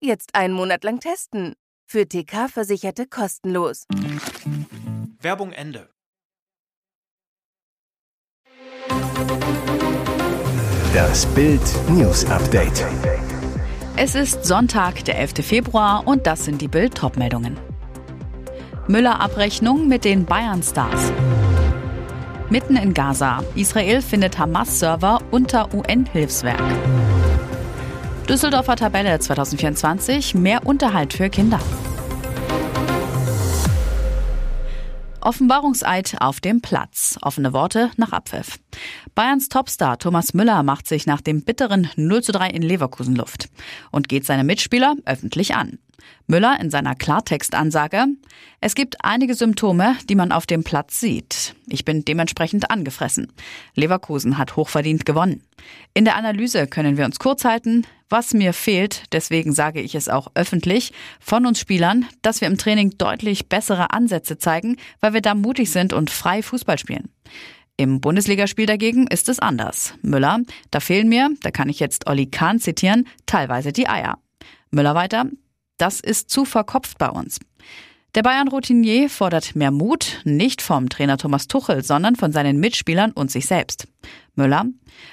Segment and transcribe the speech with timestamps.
[0.00, 1.54] Jetzt einen Monat lang testen.
[1.88, 3.86] Für TK-Versicherte kostenlos.
[5.20, 5.88] Werbung Ende.
[10.92, 12.84] Das Bild News Update.
[13.96, 15.34] Es ist Sonntag, der 11.
[15.42, 17.56] Februar und das sind die Bild Topmeldungen.
[18.88, 21.10] Müller Abrechnung mit den Bayern Stars.
[22.50, 23.42] Mitten in Gaza.
[23.54, 26.62] Israel findet Hamas-Server unter UN-Hilfswerk.
[28.28, 30.34] Düsseldorfer Tabelle 2024.
[30.34, 31.60] Mehr Unterhalt für Kinder.
[35.20, 37.18] Offenbarungseid auf dem Platz.
[37.22, 38.58] Offene Worte nach Abpfiff.
[39.14, 43.48] Bayerns Topstar Thomas Müller macht sich nach dem bitteren 0 zu 3 in Leverkusen Luft
[43.92, 45.78] und geht seine Mitspieler öffentlich an.
[46.26, 48.06] Müller in seiner Klartextansage,
[48.60, 51.54] es gibt einige Symptome, die man auf dem Platz sieht.
[51.68, 53.32] Ich bin dementsprechend angefressen.
[53.74, 55.42] Leverkusen hat hochverdient gewonnen.
[55.94, 57.86] In der Analyse können wir uns kurz halten.
[58.08, 62.58] Was mir fehlt, deswegen sage ich es auch öffentlich, von uns Spielern, dass wir im
[62.58, 67.10] Training deutlich bessere Ansätze zeigen, weil wir da mutig sind und frei Fußball spielen.
[67.76, 69.94] Im Bundesligaspiel dagegen ist es anders.
[70.00, 70.40] Müller,
[70.70, 74.18] da fehlen mir, da kann ich jetzt Olli Kahn zitieren, teilweise die Eier.
[74.70, 75.26] Müller weiter,
[75.78, 77.38] das ist zu verkopft bei uns.
[78.16, 83.30] Der Bayern-Routinier fordert mehr Mut, nicht vom Trainer Thomas Tuchel, sondern von seinen Mitspielern und
[83.30, 83.88] sich selbst.
[84.34, 84.64] Müller.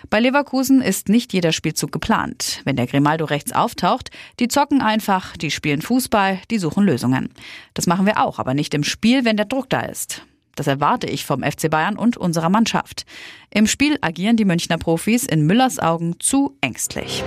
[0.10, 2.62] Bei Leverkusen ist nicht jeder Spielzug geplant.
[2.64, 7.34] Wenn der Grimaldo rechts auftaucht, die zocken einfach, die spielen Fußball, die suchen Lösungen.
[7.74, 10.26] Das machen wir auch, aber nicht im Spiel, wenn der Druck da ist.
[10.56, 13.06] Das erwarte ich vom FC Bayern und unserer Mannschaft.
[13.50, 17.22] Im Spiel agieren die Münchner Profis in Müllers Augen zu ängstlich.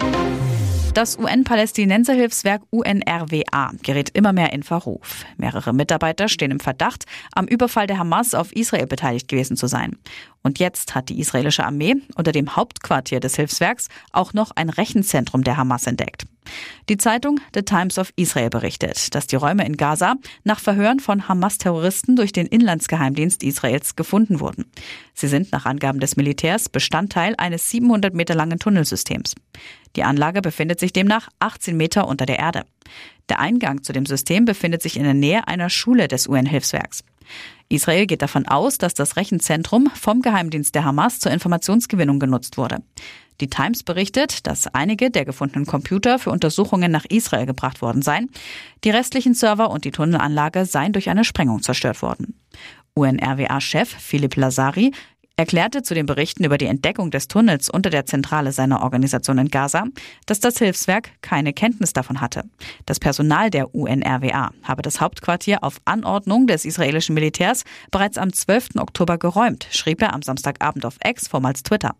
[0.97, 5.27] Das UN-Palästinenserhilfswerk UNRWA gerät immer mehr in Verruf.
[5.37, 9.99] Mehrere Mitarbeiter stehen im Verdacht, am Überfall der Hamas auf Israel beteiligt gewesen zu sein.
[10.43, 15.45] Und jetzt hat die israelische Armee unter dem Hauptquartier des Hilfswerks auch noch ein Rechenzentrum
[15.45, 16.25] der Hamas entdeckt.
[16.89, 20.15] Die Zeitung The Times of Israel berichtet, dass die Räume in Gaza
[20.45, 24.67] nach Verhören von Hamas-Terroristen durch den Inlandsgeheimdienst Israels gefunden wurden.
[25.15, 29.35] Sie sind nach Angaben des Militärs Bestandteil eines 700 Meter langen Tunnelsystems.
[29.97, 32.65] Die Anlage befindet sich demnach 18 Meter unter der Erde.
[33.29, 37.03] Der Eingang zu dem System befindet sich in der Nähe einer Schule des UN-Hilfswerks.
[37.69, 42.79] Israel geht davon aus, dass das Rechenzentrum vom Geheimdienst der Hamas zur Informationsgewinnung genutzt wurde.
[43.41, 48.31] Die Times berichtet, dass einige der gefundenen Computer für Untersuchungen nach Israel gebracht worden seien.
[48.85, 52.35] Die restlichen Server und die Tunnelanlage seien durch eine Sprengung zerstört worden.
[52.95, 54.93] UNRWA-Chef Philipp Lazari
[55.39, 59.49] erklärte zu den Berichten über die Entdeckung des Tunnels unter der Zentrale seiner Organisation in
[59.49, 59.85] Gaza,
[60.25, 62.45] dass das Hilfswerk keine Kenntnis davon hatte.
[62.87, 68.77] Das Personal der UNRWA habe das Hauptquartier auf Anordnung des israelischen Militärs bereits am 12.
[68.77, 71.95] Oktober geräumt, schrieb er am Samstagabend auf X, vormals Twitter.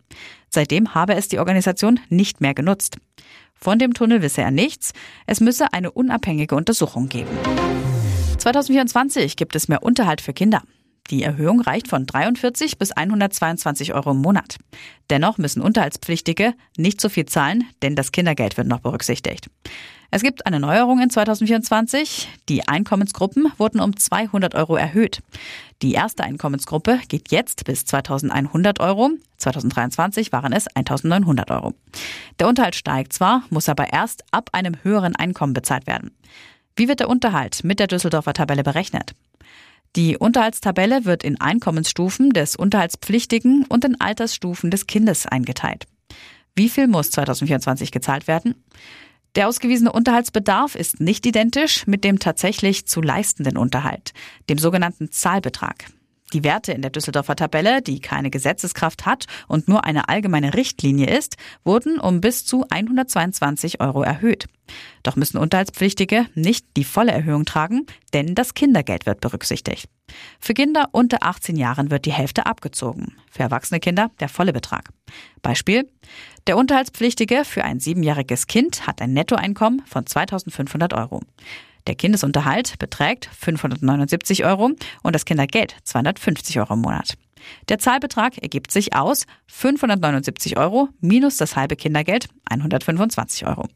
[0.49, 2.97] Seitdem habe es die Organisation nicht mehr genutzt.
[3.55, 4.93] Von dem Tunnel wisse er nichts.
[5.27, 7.31] Es müsse eine unabhängige Untersuchung geben.
[8.39, 10.63] 2024 gibt es mehr Unterhalt für Kinder.
[11.11, 14.57] Die Erhöhung reicht von 43 bis 122 Euro im Monat.
[15.09, 19.49] Dennoch müssen Unterhaltspflichtige nicht so viel zahlen, denn das Kindergeld wird noch berücksichtigt.
[20.11, 22.29] Es gibt eine Neuerung in 2024.
[22.49, 25.21] Die Einkommensgruppen wurden um 200 Euro erhöht.
[25.83, 29.11] Die erste Einkommensgruppe geht jetzt bis 2100 Euro.
[29.37, 31.75] 2023 waren es 1900 Euro.
[32.39, 36.13] Der Unterhalt steigt zwar, muss aber erst ab einem höheren Einkommen bezahlt werden.
[36.77, 39.15] Wie wird der Unterhalt mit der Düsseldorfer Tabelle berechnet?
[39.95, 45.87] Die Unterhaltstabelle wird in Einkommensstufen des Unterhaltspflichtigen und in Altersstufen des Kindes eingeteilt.
[46.55, 48.55] Wie viel muss 2024 gezahlt werden?
[49.37, 54.15] Der ausgewiesene Unterhaltsbedarf ist nicht identisch mit dem tatsächlich zu leistenden Unterhalt,
[54.49, 55.87] dem sogenannten Zahlbetrag.
[56.33, 61.07] Die Werte in der Düsseldorfer Tabelle, die keine Gesetzeskraft hat und nur eine allgemeine Richtlinie
[61.07, 64.47] ist, wurden um bis zu 122 Euro erhöht.
[65.05, 69.89] Doch müssen Unterhaltspflichtige nicht die volle Erhöhung tragen, denn das Kindergeld wird berücksichtigt.
[70.41, 74.91] Für Kinder unter 18 Jahren wird die Hälfte abgezogen, für erwachsene Kinder der volle Betrag.
[75.43, 75.89] Beispiel.
[76.49, 81.21] Der Unterhaltspflichtige für ein siebenjähriges Kind hat ein Nettoeinkommen von 2500 Euro.
[81.87, 84.71] Der Kindesunterhalt beträgt 579 Euro
[85.03, 87.17] und das Kindergeld 250 Euro im Monat.
[87.69, 93.69] Der Zahlbetrag ergibt sich aus 579 Euro minus das halbe Kindergeld 125 Euro.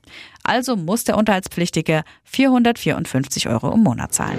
[0.42, 4.38] Also muss der Unterhaltspflichtige 454 Euro im Monat zahlen.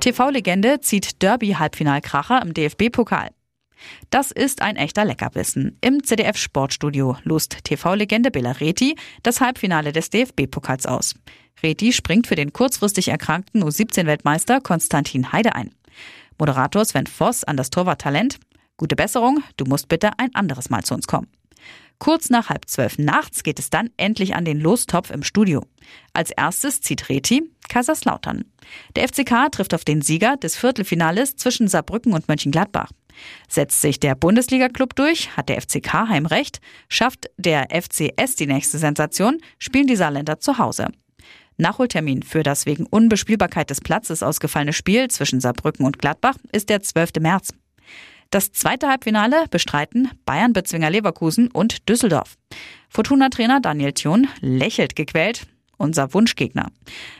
[0.00, 3.30] TV-Legende zieht Derby-Halbfinalkracher im DFB-Pokal.
[4.10, 5.76] Das ist ein echter Leckerbissen.
[5.80, 11.14] Im ZDF-Sportstudio lost TV-Legende Bela Reti das Halbfinale des DFB-Pokals aus.
[11.62, 15.70] Reti springt für den kurzfristig erkrankten U17-Weltmeister Konstantin Heide ein.
[16.38, 18.38] Moderator Sven Voss an das Torwarttalent.
[18.76, 21.28] Gute Besserung, du musst bitte ein anderes Mal zu uns kommen.
[21.98, 25.64] Kurz nach halb zwölf nachts geht es dann endlich an den Lostopf im Studio.
[26.12, 28.44] Als erstes zieht Reti Kaiserslautern.
[28.94, 32.90] Der FCK trifft auf den Sieger des Viertelfinales zwischen Saarbrücken und Mönchengladbach.
[33.48, 39.38] Setzt sich der Bundesliga-Club durch, hat der FCK Heimrecht, schafft der FCS die nächste Sensation,
[39.58, 40.88] spielen die Saarländer zu Hause.
[41.58, 46.80] Nachholtermin für das wegen Unbespielbarkeit des Platzes ausgefallene Spiel zwischen Saarbrücken und Gladbach ist der
[46.80, 47.14] 12.
[47.20, 47.52] März.
[48.30, 52.36] Das zweite Halbfinale bestreiten Bayern Bezwinger Leverkusen und Düsseldorf.
[52.90, 55.46] Fortuna-Trainer Daniel Thun lächelt gequält.
[55.78, 56.72] Unser Wunschgegner.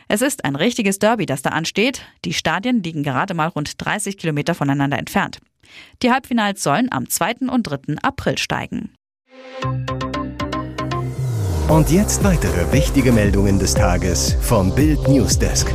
[0.09, 2.01] Es ist ein richtiges Derby, das da ansteht.
[2.25, 5.39] Die Stadien liegen gerade mal rund 30 Kilometer voneinander entfernt.
[6.01, 7.49] Die Halbfinals sollen am 2.
[7.51, 7.97] und 3.
[8.01, 8.93] April steigen.
[11.67, 15.71] Und jetzt weitere wichtige Meldungen des Tages vom Bild Newsdesk.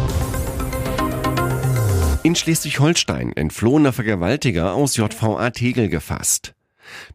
[2.24, 6.54] In Schleswig-Holstein entflohener Vergewaltiger aus JVA Tegel gefasst.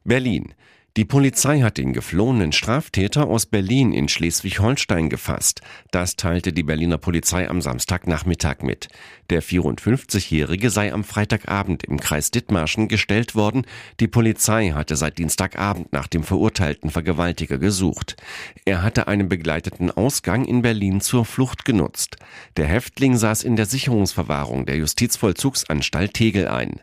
[0.03, 0.53] Berlin.
[0.99, 5.61] Die Polizei hat den geflohenen Straftäter aus Berlin in Schleswig-Holstein gefasst.
[5.91, 8.89] Das teilte die Berliner Polizei am Samstagnachmittag mit.
[9.29, 13.65] Der 54-Jährige sei am Freitagabend im Kreis Dithmarschen gestellt worden.
[14.01, 18.17] Die Polizei hatte seit Dienstagabend nach dem verurteilten Vergewaltiger gesucht.
[18.65, 22.17] Er hatte einen begleiteten Ausgang in Berlin zur Flucht genutzt.
[22.57, 26.81] Der Häftling saß in der Sicherungsverwahrung der Justizvollzugsanstalt Tegel ein.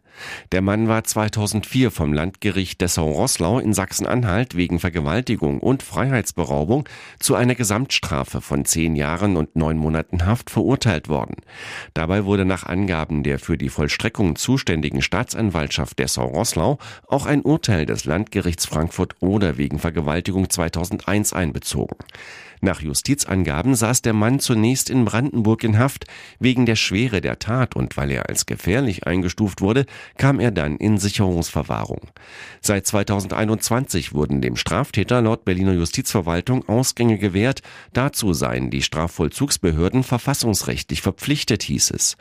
[0.53, 7.55] Der Mann war 2004 vom Landgericht Dessau-Rosslau in Sachsen-Anhalt wegen Vergewaltigung und Freiheitsberaubung zu einer
[7.55, 11.37] Gesamtstrafe von zehn Jahren und neun Monaten Haft verurteilt worden.
[11.95, 16.79] Dabei wurde nach Angaben der für die Vollstreckung zuständigen Staatsanwaltschaft Dessau-Rosslau
[17.09, 21.97] auch ein Urteil des Landgerichts Frankfurt oder wegen Vergewaltigung 2001 einbezogen.
[22.61, 26.06] Nach Justizangaben saß der Mann zunächst in Brandenburg in Haft.
[26.38, 29.87] Wegen der Schwere der Tat und weil er als gefährlich eingestuft wurde,
[30.17, 32.00] kam er dann in Sicherungsverwahrung.
[32.61, 37.62] Seit 2021 wurden dem Straftäter laut Berliner Justizverwaltung Ausgänge gewährt.
[37.93, 42.17] Dazu seien die Strafvollzugsbehörden verfassungsrechtlich verpflichtet, hieß es.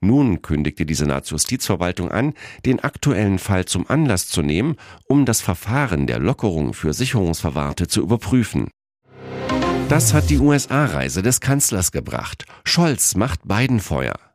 [0.00, 2.32] Nun kündigte die Senatsjustizverwaltung an,
[2.64, 4.76] den aktuellen Fall zum Anlass zu nehmen,
[5.06, 8.68] um das Verfahren der Lockerung für Sicherungsverwahrte zu überprüfen.
[9.90, 12.44] Das hat die USA-Reise des Kanzlers gebracht.
[12.62, 14.29] Scholz macht Biden Feuer.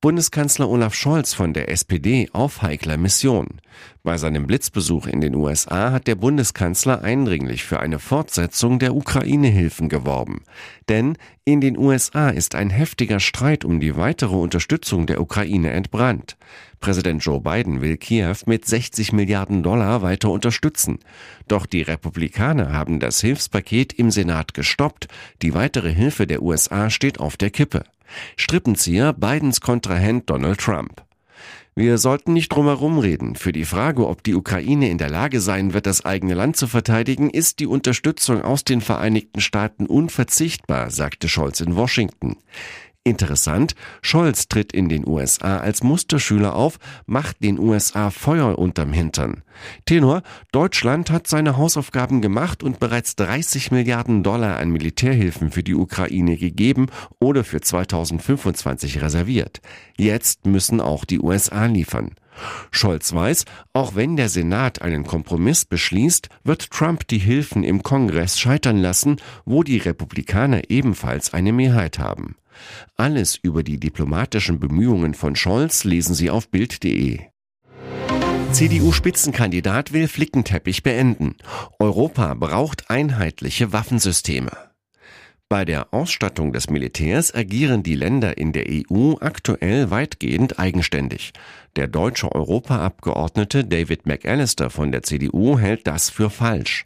[0.00, 3.60] Bundeskanzler Olaf Scholz von der SPD auf heikler Mission.
[4.04, 9.88] Bei seinem Blitzbesuch in den USA hat der Bundeskanzler eindringlich für eine Fortsetzung der Ukraine-Hilfen
[9.88, 10.44] geworben.
[10.88, 16.36] Denn in den USA ist ein heftiger Streit um die weitere Unterstützung der Ukraine entbrannt.
[16.78, 21.00] Präsident Joe Biden will Kiew mit 60 Milliarden Dollar weiter unterstützen.
[21.48, 25.08] Doch die Republikaner haben das Hilfspaket im Senat gestoppt.
[25.42, 27.82] Die weitere Hilfe der USA steht auf der Kippe.
[28.36, 31.02] Strippenzieher Bidens Kontrahent Donald Trump.
[31.78, 33.36] Wir sollten nicht drumherum reden.
[33.36, 36.66] Für die Frage, ob die Ukraine in der Lage sein wird, das eigene Land zu
[36.66, 42.36] verteidigen, ist die Unterstützung aus den Vereinigten Staaten unverzichtbar, sagte Scholz in Washington.
[43.08, 49.42] Interessant, Scholz tritt in den USA als Musterschüler auf, macht den USA Feuer unterm Hintern.
[49.86, 50.22] Tenor,
[50.52, 56.36] Deutschland hat seine Hausaufgaben gemacht und bereits 30 Milliarden Dollar an Militärhilfen für die Ukraine
[56.36, 56.88] gegeben
[57.18, 59.62] oder für 2025 reserviert.
[59.96, 62.14] Jetzt müssen auch die USA liefern.
[62.70, 68.38] Scholz weiß, auch wenn der Senat einen Kompromiss beschließt, wird Trump die Hilfen im Kongress
[68.38, 72.36] scheitern lassen, wo die Republikaner ebenfalls eine Mehrheit haben.
[72.96, 77.20] Alles über die diplomatischen Bemühungen von Scholz lesen Sie auf Bild.de.
[78.52, 81.36] CDU-Spitzenkandidat will Flickenteppich beenden.
[81.78, 84.67] Europa braucht einheitliche Waffensysteme.
[85.50, 91.32] Bei der Ausstattung des Militärs agieren die Länder in der EU aktuell weitgehend eigenständig.
[91.76, 96.84] Der deutsche Europaabgeordnete David McAllister von der CDU hält das für falsch.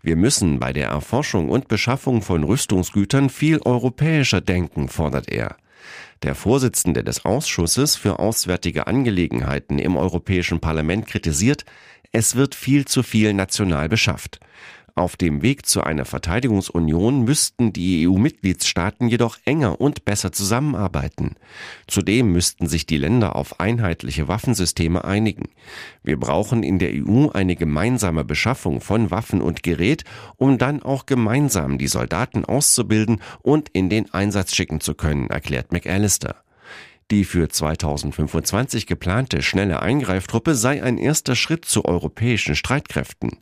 [0.00, 5.56] Wir müssen bei der Erforschung und Beschaffung von Rüstungsgütern viel europäischer denken, fordert er.
[6.22, 11.64] Der Vorsitzende des Ausschusses für Auswärtige Angelegenheiten im Europäischen Parlament kritisiert,
[12.12, 14.38] es wird viel zu viel national beschafft.
[14.96, 21.34] Auf dem Weg zu einer Verteidigungsunion müssten die EU-Mitgliedstaaten jedoch enger und besser zusammenarbeiten.
[21.88, 25.48] Zudem müssten sich die Länder auf einheitliche Waffensysteme einigen.
[26.04, 30.04] Wir brauchen in der EU eine gemeinsame Beschaffung von Waffen und Gerät,
[30.36, 35.72] um dann auch gemeinsam die Soldaten auszubilden und in den Einsatz schicken zu können, erklärt
[35.72, 36.36] McAllister.
[37.10, 43.38] Die für 2025 geplante schnelle Eingreiftruppe sei ein erster Schritt zu europäischen Streitkräften.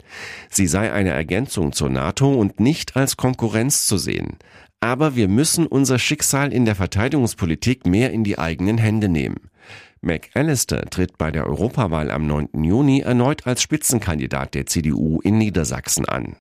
[0.51, 4.39] Sie sei eine Ergänzung zur NATO und nicht als Konkurrenz zu sehen.
[4.81, 9.49] Aber wir müssen unser Schicksal in der Verteidigungspolitik mehr in die eigenen Hände nehmen.
[10.01, 12.65] McAllister tritt bei der Europawahl am 9.
[12.65, 16.37] Juni erneut als Spitzenkandidat der CDU in Niedersachsen an.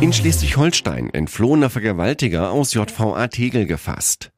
[0.00, 4.30] In Schleswig-Holstein entflohener Vergewaltiger aus JVA Tegel gefasst.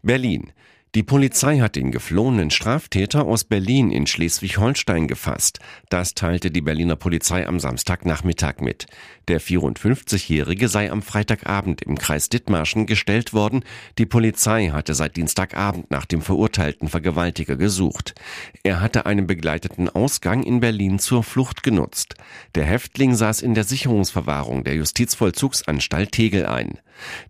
[0.00, 0.52] Berlin.
[0.94, 5.58] Die Polizei hat den geflohenen Straftäter aus Berlin in Schleswig-Holstein gefasst.
[5.88, 8.84] Das teilte die Berliner Polizei am Samstagnachmittag mit.
[9.26, 13.64] Der 54-Jährige sei am Freitagabend im Kreis Dithmarschen gestellt worden.
[13.96, 18.14] Die Polizei hatte seit Dienstagabend nach dem verurteilten Vergewaltiger gesucht.
[18.62, 22.16] Er hatte einen begleiteten Ausgang in Berlin zur Flucht genutzt.
[22.54, 26.80] Der Häftling saß in der Sicherungsverwahrung der Justizvollzugsanstalt Tegel ein.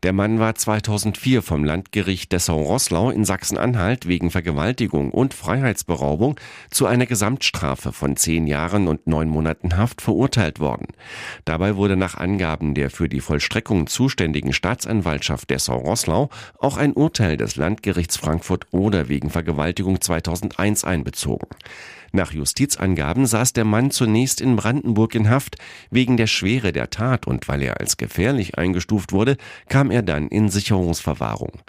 [0.03, 6.39] Der Mann war 2004 vom Landgericht Dessau-Rosslau in Sachsen-Anhalt wegen Vergewaltigung und Freiheitsberaubung
[6.71, 10.89] zu einer Gesamtstrafe von zehn Jahren und neun Monaten Haft verurteilt worden.
[11.45, 17.57] Dabei wurde nach Angaben der für die Vollstreckung zuständigen Staatsanwaltschaft Dessau-Rosslau auch ein Urteil des
[17.57, 21.49] Landgerichts Frankfurt oder wegen Vergewaltigung 2001 einbezogen.
[22.13, 25.57] Nach Justizangaben saß der Mann zunächst in Brandenburg in Haft.
[25.91, 29.39] Wegen der Schwere der Tat und weil er als gefährlich eingestuft wurde,
[29.69, 31.63] kam er dann in Sicherungsverwahrung.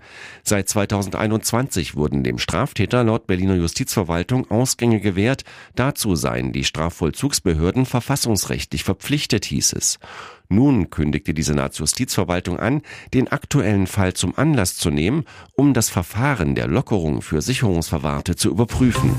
[0.43, 5.45] Seit 2021 wurden dem Straftäter laut Berliner Justizverwaltung Ausgänge gewährt.
[5.75, 9.97] Dazu seien die Strafvollzugsbehörden verfassungsrechtlich verpflichtet, hieß es.
[10.49, 12.81] Nun kündigte die Senatsjustizverwaltung an,
[13.13, 15.23] den aktuellen Fall zum Anlass zu nehmen,
[15.55, 19.15] um das Verfahren der Lockerung für Sicherungsverwahrte zu überprüfen.